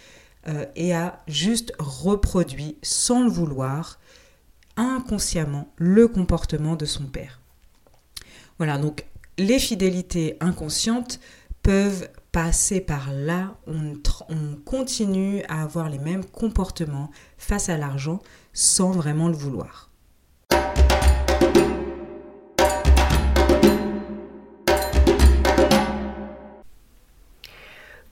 [0.75, 3.99] et a juste reproduit sans le vouloir
[4.77, 7.41] inconsciemment le comportement de son père.
[8.57, 9.05] Voilà, donc
[9.37, 11.19] les fidélités inconscientes
[11.61, 13.93] peuvent passer par là, on,
[14.63, 18.21] continue à avoir les mêmes comportements face à l'argent
[18.53, 19.86] sans vraiment le vouloir.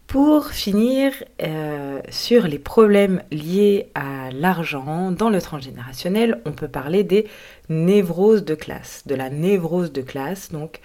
[0.08, 7.04] Pour finir euh, sur les problèmes liés à l'argent dans le transgénérationnel, on peut parler
[7.04, 7.28] des
[7.70, 10.52] névroses de classe, de la névrose de classe.
[10.52, 10.80] Donc,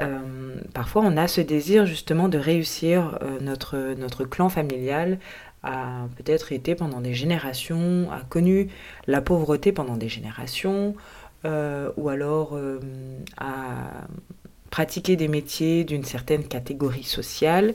[0.00, 5.18] euh, parfois on a ce désir justement de réussir euh, notre, notre clan familial
[5.62, 8.68] a peut-être été pendant des générations, a connu
[9.06, 10.94] la pauvreté pendant des générations,
[11.46, 12.58] euh, ou alors
[13.38, 14.06] a
[14.74, 17.74] pratiqué des métiers d'une certaine catégorie sociale,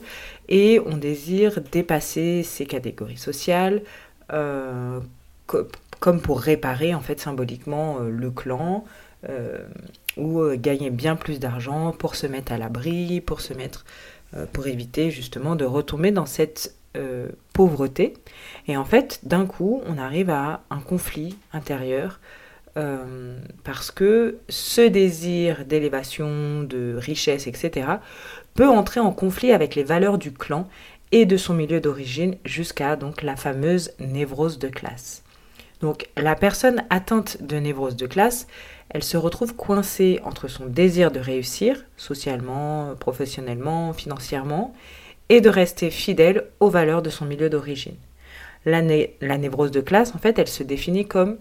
[0.50, 3.82] et on désire dépasser ces catégories sociales,
[4.28, 8.84] comme pour réparer en fait symboliquement le clan,
[10.16, 13.84] ou euh, gagner bien plus d'argent pour se mettre à l'abri, pour se mettre,
[14.34, 18.14] euh, pour éviter justement de retomber dans cette euh, pauvreté.
[18.68, 22.20] Et en fait, d'un coup, on arrive à un conflit intérieur
[22.74, 27.86] parce que ce désir d'élévation, de richesse, etc.,
[28.54, 30.68] peut entrer en conflit avec les valeurs du clan
[31.12, 35.22] et de son milieu d'origine jusqu'à donc la fameuse névrose de classe.
[35.80, 38.46] Donc la personne atteinte de névrose de classe,
[38.90, 44.74] elle se retrouve coincée entre son désir de réussir, socialement, professionnellement, financièrement,
[45.28, 47.94] et de rester fidèle aux valeurs de son milieu d'origine.
[48.66, 51.38] La, la, névrose de classe, en fait, elle se définit comme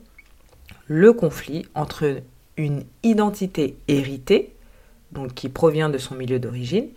[0.89, 2.21] le conflit entre
[2.57, 4.53] une identité héritée,
[5.13, 6.89] donc qui provient de son milieu d'origine,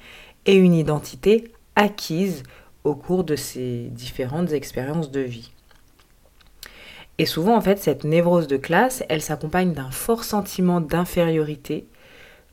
[0.47, 2.43] et une identité acquise
[2.83, 5.53] au cours de ses différentes expériences de vie.
[7.19, 11.87] Et souvent, en fait, cette névrose de classe, elle s'accompagne d'un fort sentiment d'infériorité,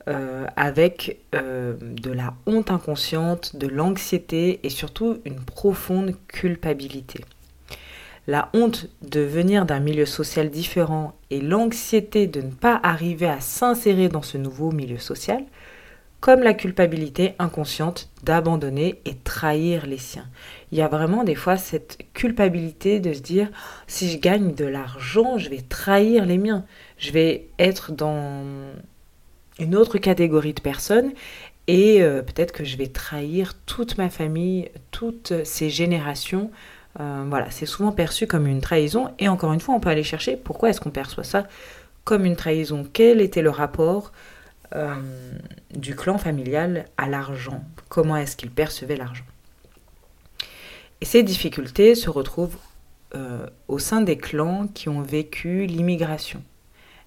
[0.08, 7.24] euh, avec euh, de la honte inconsciente, de l'anxiété et surtout une profonde culpabilité.
[8.26, 13.40] La honte de venir d'un milieu social différent et l'anxiété de ne pas arriver à
[13.40, 15.44] s'insérer dans ce nouveau milieu social
[16.20, 20.28] comme la culpabilité inconsciente d'abandonner et trahir les siens.
[20.70, 23.48] Il y a vraiment des fois cette culpabilité de se dire
[23.86, 26.64] si je gagne de l'argent, je vais trahir les miens.
[26.98, 28.44] Je vais être dans
[29.58, 31.12] une autre catégorie de personnes
[31.66, 36.50] et euh, peut-être que je vais trahir toute ma famille, toutes ces générations.
[36.98, 40.02] Euh, voilà, c'est souvent perçu comme une trahison et encore une fois, on peut aller
[40.02, 41.46] chercher pourquoi est-ce qu'on perçoit ça
[42.04, 44.12] comme une trahison Quel était le rapport
[44.74, 44.94] euh,
[45.72, 47.62] du clan familial à l'argent?
[47.88, 49.24] Comment est-ce qu'il percevait l'argent?
[51.02, 52.56] Ces difficultés se retrouvent
[53.14, 56.42] euh, au sein des clans qui ont vécu l'immigration.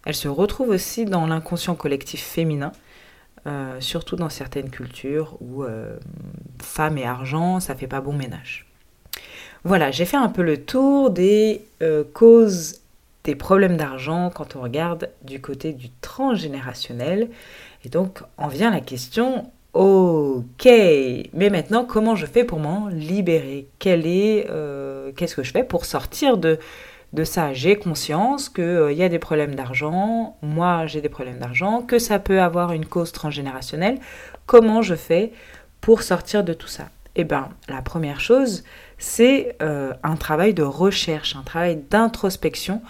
[0.06, 2.72] Elles se retrouvent aussi dans l'inconscient collectif féminin,
[3.80, 5.64] surtout dans certaines cultures où
[6.62, 8.73] femme et argent, ça fait pas bon ménage.
[9.64, 11.62] Voilà, j'ai fait un peu le tour des
[12.14, 12.82] causes
[13.24, 17.30] des problèmes d'argent quand on regarde du côté du transgénérationnel.
[17.86, 23.68] Et donc, en vient la question, ok, mais maintenant, comment je fais pour m'en libérer?
[23.88, 26.60] Euh, Qu'est-ce que je fais pour sortir de,
[27.14, 27.54] de ça?
[27.54, 32.00] J'ai conscience qu'il euh, y a des problèmes d'argent, moi j'ai des problèmes d'argent, que
[32.00, 34.00] ça peut avoir une cause transgénérationnelle.
[34.46, 35.32] Comment je fais
[35.80, 36.90] pour sortir de tout ça?
[37.16, 38.64] Eh bien, la première chose,
[38.98, 42.82] c'est euh, un travail de recherche, un travail d'introspection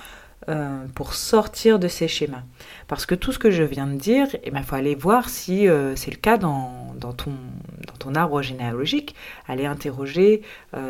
[0.49, 2.43] euh, pour sortir de ces schémas.
[2.87, 5.29] Parce que tout ce que je viens de dire, il eh ben, faut aller voir
[5.29, 9.15] si euh, c'est le cas dans, ton, arbre généalogique.
[9.47, 10.41] Aller interroger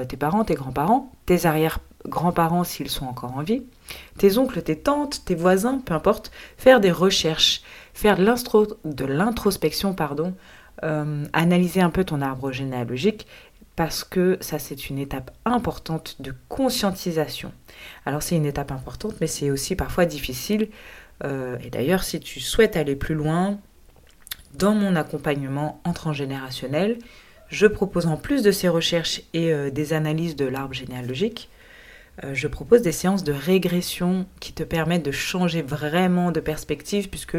[0.09, 3.63] tes parents, tes grands-parents, tes arrière-grands-parents s'ils sont encore en vie,
[4.17, 6.31] tes oncles, tes tantes, tes voisins, peu importe.
[6.57, 7.61] Faire des recherches,
[7.93, 10.33] faire de l'introspection, pardon,
[10.81, 13.27] analyser un peu ton arbre généalogique
[13.75, 17.51] parce que ça c'est une étape importante de conscientisation.
[18.05, 20.69] Alors c'est une étape importante mais c'est aussi parfois difficile.
[21.23, 23.59] Euh, et d'ailleurs si tu souhaites aller plus loin,
[24.53, 26.99] dans mon accompagnement en transgénérationnel,
[27.49, 31.49] je propose en plus de ces recherches et des analyses de l'arbre généalogique,
[32.33, 37.37] je propose des séances de régression qui te permettent de changer vraiment de perspective puisque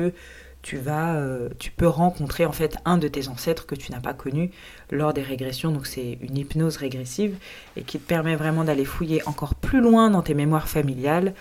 [0.64, 4.00] tu vas, euh, tu peux rencontrer en fait un de tes ancêtres que tu n'as
[4.00, 4.50] pas connu
[4.90, 5.70] lors des régressions.
[5.70, 7.36] Donc c'est une hypnose régressive
[7.76, 11.34] et qui te permet vraiment d'aller fouiller encore plus loin dans tes mémoires familiales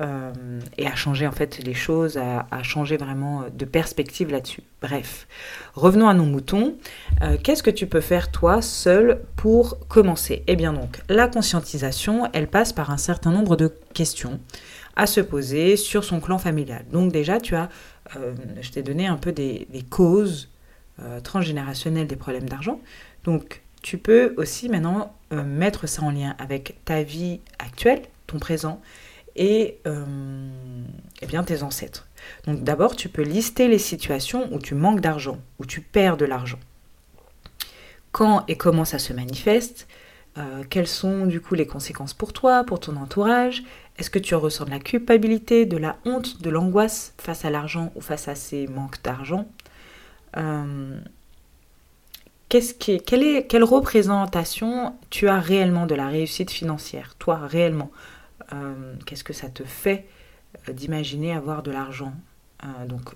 [0.00, 0.30] euh,
[0.76, 4.62] et à changer en fait les choses, à, changer vraiment de perspective là-dessus.
[4.80, 5.26] Bref,
[5.74, 6.76] revenons à nos moutons.
[7.22, 10.44] Euh, qu'est-ce que tu peux faire toi seul pour commencer?
[10.46, 14.38] Eh bien donc, la conscientisation, elle passe par un certain nombre de questions
[14.98, 16.84] à se poser sur son clan familial.
[16.92, 17.68] Donc déjà, tu as
[18.16, 20.48] euh, je t'ai donné un peu des, causes
[21.00, 22.80] euh, transgénérationnelles des problèmes d'argent.
[23.24, 28.38] Donc, tu peux aussi maintenant euh, mettre ça en lien avec ta vie actuelle, ton
[28.38, 28.80] présent,
[29.36, 32.08] et, eh bien tes ancêtres.
[32.44, 36.24] Donc d'abord, tu peux lister les situations où tu manques d'argent, où tu perds de
[36.24, 36.58] l'argent.
[38.10, 39.86] Quand et comment ça se manifeste,
[40.70, 43.62] quelles sont du coup les conséquences pour toi, pour ton entourage,
[43.98, 47.92] est-ce que tu ressens de la culpabilité, de la honte, de l'angoisse face à l'argent
[47.96, 49.46] ou face à ces manques d'argent
[50.36, 51.00] euh,
[52.48, 57.90] quelle, représentation tu as réellement de la réussite financière, toi réellement
[58.52, 60.06] euh, Qu'est-ce que ça te fait
[60.68, 62.14] euh, d'imaginer avoir de l'argent
[62.86, 63.10] Donc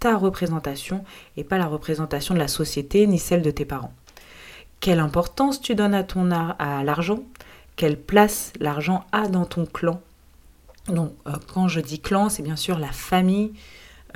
[0.00, 1.04] ta représentation
[1.36, 3.94] et pas la représentation de la société ni celle de tes parents.
[4.80, 7.20] Quelle importance tu donnes à, ton à l'argent
[7.76, 10.00] quelle place l'argent a dans ton clan.
[10.88, 13.52] Donc, euh, quand je dis clan, c'est bien sûr la famille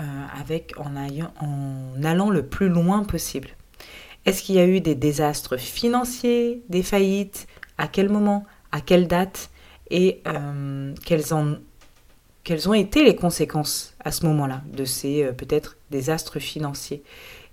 [0.00, 0.02] euh,
[0.38, 3.50] avec, en, allant le plus loin possible.
[4.26, 7.46] Est-ce qu'il y a eu des désastres financiers, des faillites?
[7.78, 8.44] À quel moment?
[8.72, 9.50] À quelle date?
[9.90, 17.02] Et euh, quelles, ont été les conséquences à ce moment-là de ces peut-être désastres financiers?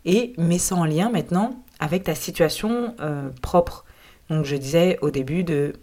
[0.05, 2.95] Et mets ça en lien maintenant avec ta situation
[3.41, 3.85] propre.
[4.29, 5.73] Donc je disais au début de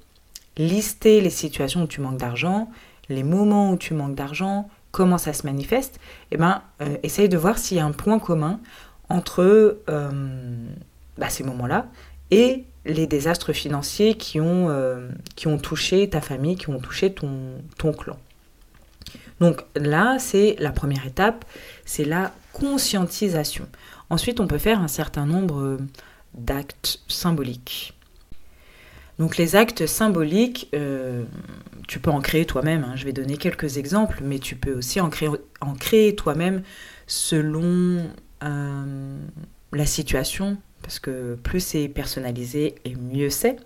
[0.56, 2.70] lister les situations où tu manques d'argent,
[3.08, 5.98] les moments où tu manques d'argent, comment ça se manifeste,
[6.30, 8.60] eh ben, euh, essaye de voir s'il y a un point commun
[9.08, 10.10] entre euh,
[11.18, 11.86] bah, ces moments-là
[12.30, 15.08] et les désastres financiers qui ont, euh,
[15.62, 18.18] touché ta famille, qui ont touché ton clan.
[19.40, 21.44] Donc là, c'est la première étape,
[21.84, 23.66] c'est la conscientisation.
[24.10, 25.78] Ensuite, on peut faire un certain nombre
[26.34, 27.94] d'actes symboliques.
[29.18, 31.24] Donc les actes symboliques, euh,
[31.86, 32.84] tu peux en créer toi-même.
[32.84, 32.96] Hein.
[32.96, 36.62] Je vais donner quelques exemples, mais tu peux aussi en créer, toi-même
[37.06, 38.10] selon
[38.42, 39.18] euh,
[39.72, 43.56] la situation, parce que plus c'est personnalisé et mieux c'est.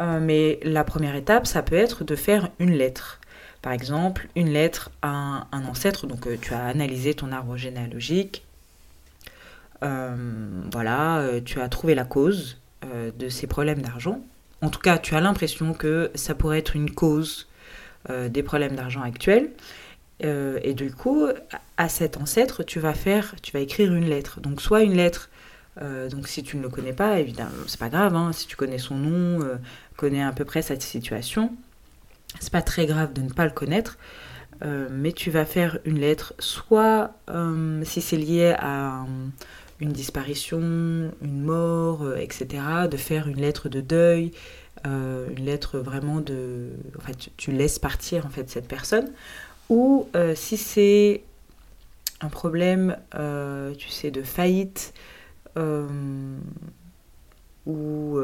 [0.00, 3.20] Euh, mais la première étape, ça peut être de faire une lettre.
[3.62, 8.44] Par exemple, une lettre à un, ancêtre, donc tu as analysé ton arbre généalogique,
[9.80, 14.22] voilà, tu as trouvé la cause de ces problèmes d'argent,
[14.62, 17.48] en tout cas, tu as l'impression que ça pourrait être une cause
[18.10, 19.50] euh, des problèmes d'argent actuels.
[20.24, 21.28] Euh, et du coup,
[21.76, 24.40] à cet ancêtre, tu vas faire, tu vas écrire une lettre.
[24.40, 25.30] Donc, soit une lettre,
[25.80, 28.16] euh, donc si tu ne le connais pas, évidemment, c'est pas grave.
[28.16, 29.46] Hein, si tu connais son nom,
[29.96, 31.52] connais à peu près cette situation,
[32.40, 33.96] c'est pas très grave de ne pas le connaître.
[34.90, 37.12] mais tu vas faire une lettre, soit
[37.84, 39.04] si c'est lié à
[39.80, 44.32] une disparition, une mort, euh, etc., de faire une lettre de deuil,
[44.86, 46.70] euh, une lettre vraiment de...
[46.98, 49.10] En fait, tu laisses partir en fait cette personne.
[49.68, 51.22] Ou euh, si c'est
[52.20, 52.96] un problème,
[53.78, 54.92] tu sais, de faillite,
[57.66, 58.18] ou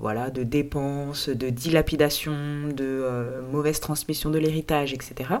[0.00, 5.34] voilà, de dépenses, de dilapidation, de mauvaise transmission de l'héritage, etc.,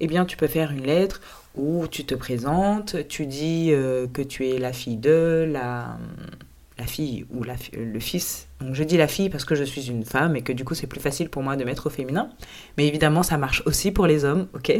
[0.00, 1.20] eh bien, tu peux faire une lettre
[1.56, 5.98] où tu te présentes, tu dis euh, que tu es la fille de, la,
[6.78, 8.48] la fille ou le fils.
[8.72, 10.86] Je dis la fille parce que je suis une femme et que du coup c'est
[10.86, 12.28] plus facile pour moi de mettre au féminin.
[12.76, 14.72] Mais évidemment ça marche aussi pour les hommes, ok?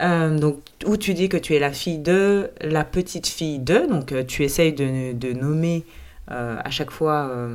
[0.00, 3.86] Euh, donc, où tu dis que tu es la fille de, la petite fille de,
[3.88, 5.84] donc euh, tu essayes de, de nommer
[6.30, 7.48] à chaque fois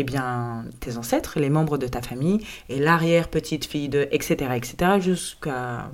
[0.00, 5.90] eh bien, tes ancêtres, les membres de ta famille, et l'arrière-petite-fille de, etc., etc., jusqu'à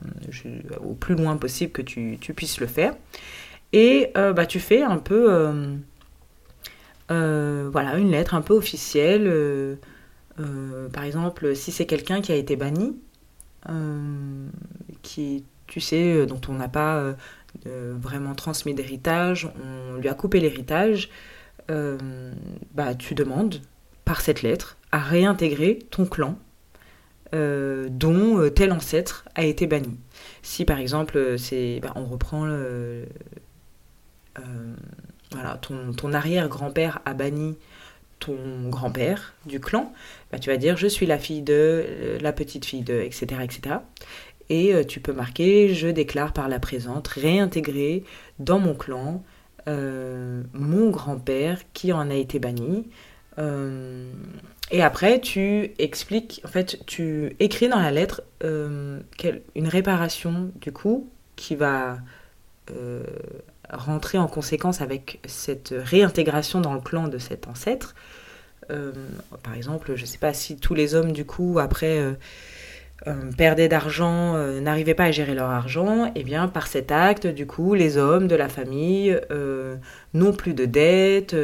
[0.84, 2.94] au plus loin possible que tu, puisses le faire.
[3.72, 5.74] Et euh, bah, tu fais un peu, euh,
[7.10, 9.78] euh, voilà, une lettre un peu officielle.
[10.92, 12.94] par exemple, si c'est quelqu'un qui a été banni,
[15.00, 17.14] qui, tu sais, dont on n'a pas
[17.64, 21.08] vraiment transmis d'héritage, on lui a coupé l'héritage,
[21.68, 23.62] bah, tu demandes
[24.04, 26.38] par cette lettre, à réintégrer ton clan
[27.34, 29.98] euh, dont euh, tel ancêtre a été banni.
[30.42, 32.46] Si par exemple, c'est, bah, on reprend
[35.60, 37.56] ton, ton arrière-grand-père a banni
[38.20, 39.92] ton grand-père du clan,
[40.30, 43.40] bah, tu vas dire je suis la fille de, la petite fille de, etc.
[43.42, 43.76] etc.
[44.50, 48.04] Et tu peux marquer je déclare par la présente réintégrer
[48.38, 49.24] dans mon clan
[49.66, 52.86] mon grand-père qui en a été banni.
[54.70, 58.98] Et après, tu expliques, en fait, tu écris dans la lettre euh,
[59.54, 61.98] une réparation, du coup, qui va
[62.70, 63.02] euh,
[63.70, 67.94] rentrer en conséquence avec cette réintégration dans le clan de cet ancêtre.
[68.70, 68.92] Euh,
[69.42, 72.16] par exemple, je ne sais pas si tous les hommes, du coup, après
[73.06, 76.90] euh, perdaient d'argent, euh, n'arrivaient pas à gérer leur argent, et eh bien par cet
[76.90, 79.76] acte, du coup, les hommes de la famille euh,
[80.14, 81.36] n'ont plus de dettes,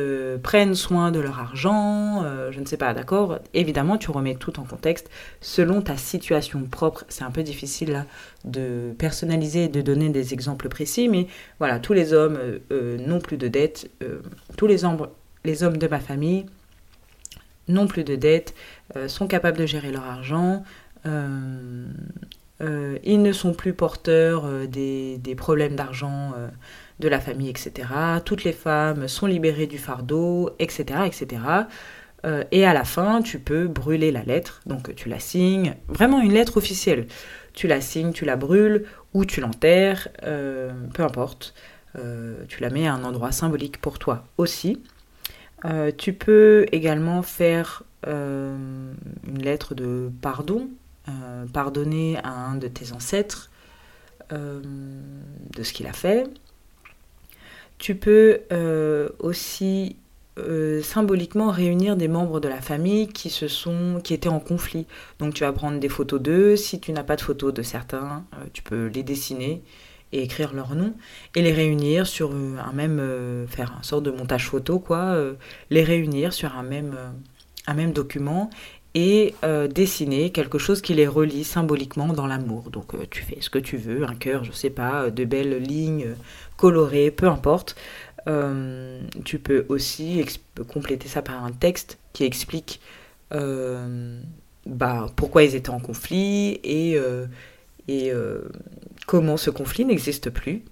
[0.42, 3.40] prennent soin de leur argent, je ne sais pas, d'accord?
[3.52, 7.04] Évidemment, tu remets tout en contexte selon ta situation propre.
[7.08, 8.06] C'est un peu difficile
[8.44, 11.26] de personnaliser et de donner des exemples précis, mais
[11.58, 12.38] voilà, tous les hommes
[12.70, 13.90] n'ont plus de dettes,
[14.56, 15.08] tous les hommes,
[15.44, 16.46] les hommes de ma famille
[17.68, 18.54] n'ont plus de dettes,
[19.08, 20.89] sont capables de gérer leur argent, euh, euh,
[23.04, 26.32] ils ne sont plus porteurs euh, des, problèmes d'argent
[26.98, 27.88] de la famille, etc.
[28.24, 31.00] Toutes les femmes sont libérées du fardeau, etc.
[31.06, 31.42] etc.
[32.50, 36.34] et à la fin, tu peux brûler la lettre, donc tu la signes, vraiment une
[36.34, 37.06] lettre officielle.
[37.54, 38.84] Tu la signes, tu la brûles
[39.14, 41.54] ou tu l'enterres, peu importe.
[42.48, 44.82] tu la mets à un endroit symbolique pour toi aussi.
[45.96, 50.68] tu peux également faire une lettre de pardon
[51.22, 53.50] euh, pardonner à un de tes ancêtres
[54.32, 54.60] euh,
[55.56, 56.24] de ce qu'il a fait.
[57.78, 59.96] Tu peux euh, aussi
[60.82, 64.86] symboliquement réunir des membres de la famille qui se sont qui étaient en conflit.
[65.18, 66.56] Donc tu vas prendre des photos d'eux.
[66.56, 69.62] Si tu n'as pas de photos de certains, tu peux les dessiner
[70.12, 70.94] et écrire leur nom
[71.34, 75.14] et les réunir sur un même faire un sort de montage photo quoi,
[75.68, 76.96] les réunir sur un même
[77.66, 78.48] un même document
[78.94, 82.70] et euh, dessiner quelque chose qui les relie symboliquement dans l'amour.
[82.70, 85.24] Donc euh, tu fais ce que tu veux, un cœur, je sais pas, euh, de
[85.24, 86.14] belles lignes
[86.56, 87.76] colorées, peu importe.
[89.24, 90.24] tu peux aussi
[90.72, 92.80] compléter ça par un texte qui explique
[94.66, 96.98] bah, pourquoi ils étaient en conflit et,
[97.88, 98.12] et
[99.06, 100.62] comment ce conflit n'existe plus.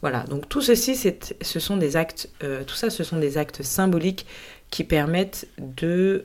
[0.00, 2.30] Voilà, donc tout ceci, ce sont des actes,
[2.66, 4.26] tout ça, ce sont des actes symboliques
[4.70, 6.24] qui permettent de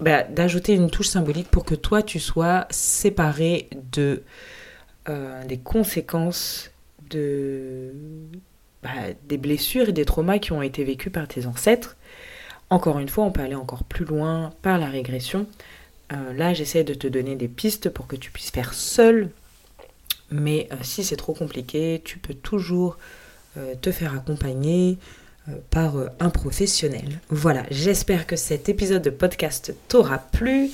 [0.00, 4.22] bah, d'ajouter une touche symbolique pour que toi tu sois séparé de
[5.08, 6.70] euh, des conséquences
[7.08, 7.92] de
[8.82, 8.90] bah,
[9.28, 11.96] des blessures et des traumas qui ont été vécus par tes ancêtres.
[12.68, 15.46] Encore une fois, on peut aller encore plus loin par la régression.
[16.12, 19.30] Euh, là, j'essaie de te donner des pistes pour que tu puisses faire seul.
[20.30, 22.98] Mais si c'est trop compliqué, tu peux toujours
[23.80, 25.25] te faire accompagner, euh,
[25.70, 27.20] par euh, un professionnel.
[27.30, 30.70] Voilà, j'espère que cet épisode de podcast t'aura plu.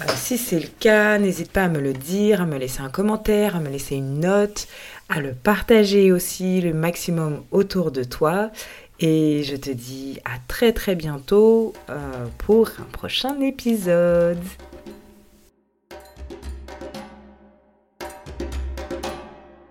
[0.00, 2.90] Euh, si c'est le cas, n'hésite pas à me le dire, à me laisser un
[2.90, 4.68] commentaire, à me laisser une note,
[5.08, 8.50] à le partager aussi le maximum autour de toi.
[9.00, 11.72] Et je te dis à très très bientôt
[12.36, 14.36] pour un prochain épisode.